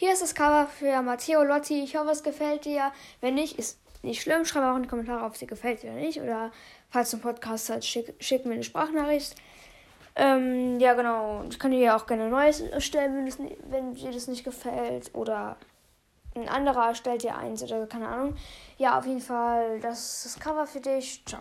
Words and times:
Hier 0.00 0.14
ist 0.14 0.22
das 0.22 0.34
Cover 0.34 0.66
für 0.66 1.02
Matteo 1.02 1.42
Lotti. 1.42 1.84
Ich 1.84 1.94
hoffe, 1.94 2.08
es 2.08 2.22
gefällt 2.22 2.64
dir. 2.64 2.90
Wenn 3.20 3.34
nicht, 3.34 3.58
ist 3.58 3.78
nicht 4.02 4.22
schlimm. 4.22 4.46
Schreib 4.46 4.62
auch 4.64 4.76
in 4.76 4.84
die 4.84 4.88
Kommentare, 4.88 5.26
ob 5.26 5.34
es 5.34 5.40
dir 5.40 5.46
gefällt 5.46 5.84
oder 5.84 5.92
nicht. 5.92 6.22
Oder 6.22 6.52
falls 6.88 7.10
du 7.10 7.18
einen 7.18 7.22
Podcast 7.22 7.68
hast, 7.68 7.84
schick, 7.84 8.14
schick 8.18 8.46
mir 8.46 8.54
eine 8.54 8.62
Sprachnachricht. 8.62 9.34
Ähm, 10.16 10.80
ja, 10.80 10.94
genau. 10.94 11.44
Ich 11.50 11.58
kann 11.58 11.72
dir 11.72 11.80
ja 11.80 11.96
auch 11.98 12.06
gerne 12.06 12.24
ein 12.24 12.30
neues 12.30 12.62
erstellen, 12.62 13.14
wenn, 13.14 13.26
das, 13.26 13.38
wenn 13.68 13.92
dir 13.92 14.10
das 14.10 14.26
nicht 14.26 14.42
gefällt. 14.42 15.14
Oder 15.14 15.58
ein 16.34 16.48
anderer 16.48 16.86
erstellt 16.86 17.22
dir 17.22 17.36
eins 17.36 17.62
oder 17.62 17.86
keine 17.86 18.08
Ahnung. 18.08 18.36
Ja, 18.78 18.98
auf 18.98 19.04
jeden 19.04 19.20
Fall, 19.20 19.80
das 19.80 20.24
ist 20.24 20.24
das 20.24 20.42
Cover 20.42 20.66
für 20.66 20.80
dich. 20.80 21.22
Ciao. 21.26 21.40